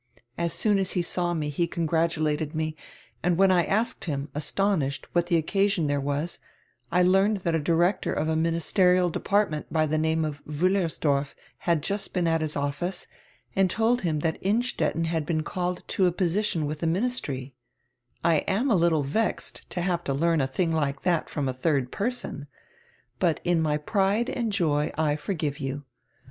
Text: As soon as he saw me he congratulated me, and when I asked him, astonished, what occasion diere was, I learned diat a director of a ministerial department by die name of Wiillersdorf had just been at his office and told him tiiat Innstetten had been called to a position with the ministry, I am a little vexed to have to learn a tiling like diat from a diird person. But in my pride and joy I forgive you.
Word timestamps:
As 0.35 0.51
soon 0.51 0.79
as 0.79 0.93
he 0.93 1.03
saw 1.03 1.35
me 1.35 1.49
he 1.49 1.67
congratulated 1.67 2.55
me, 2.55 2.75
and 3.21 3.37
when 3.37 3.51
I 3.51 3.65
asked 3.65 4.05
him, 4.05 4.29
astonished, 4.33 5.05
what 5.13 5.29
occasion 5.29 5.87
diere 5.87 6.01
was, 6.01 6.39
I 6.91 7.03
learned 7.03 7.43
diat 7.43 7.53
a 7.53 7.59
director 7.59 8.11
of 8.11 8.27
a 8.27 8.35
ministerial 8.35 9.11
department 9.11 9.71
by 9.71 9.85
die 9.85 9.97
name 9.97 10.25
of 10.25 10.43
Wiillersdorf 10.45 11.35
had 11.69 11.83
just 11.83 12.15
been 12.15 12.25
at 12.27 12.41
his 12.41 12.55
office 12.55 13.05
and 13.55 13.69
told 13.69 14.01
him 14.01 14.21
tiiat 14.21 14.41
Innstetten 14.41 15.05
had 15.05 15.23
been 15.23 15.43
called 15.43 15.83
to 15.89 16.07
a 16.07 16.11
position 16.11 16.65
with 16.65 16.79
the 16.79 16.87
ministry, 16.87 17.53
I 18.23 18.37
am 18.47 18.71
a 18.71 18.75
little 18.75 19.03
vexed 19.03 19.69
to 19.69 19.81
have 19.81 20.03
to 20.05 20.15
learn 20.15 20.41
a 20.41 20.47
tiling 20.47 20.71
like 20.71 21.03
diat 21.03 21.29
from 21.29 21.47
a 21.47 21.53
diird 21.53 21.91
person. 21.91 22.47
But 23.19 23.39
in 23.43 23.61
my 23.61 23.77
pride 23.77 24.31
and 24.31 24.51
joy 24.51 24.91
I 24.97 25.15
forgive 25.15 25.59
you. 25.59 25.83